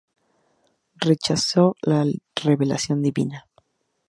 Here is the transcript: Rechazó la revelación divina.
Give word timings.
Rechazó 0.95 1.75
la 1.83 2.07
revelación 2.35 3.03
divina. 3.03 3.45